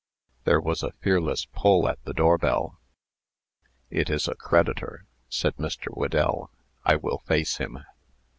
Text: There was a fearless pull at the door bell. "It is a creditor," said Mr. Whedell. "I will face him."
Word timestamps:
There 0.45 0.59
was 0.59 0.81
a 0.81 0.93
fearless 0.93 1.45
pull 1.45 1.87
at 1.87 2.03
the 2.05 2.13
door 2.15 2.39
bell. 2.39 2.79
"It 3.91 4.09
is 4.09 4.27
a 4.27 4.33
creditor," 4.33 5.05
said 5.29 5.57
Mr. 5.57 5.95
Whedell. 5.95 6.49
"I 6.83 6.95
will 6.95 7.19
face 7.27 7.57
him." 7.57 7.85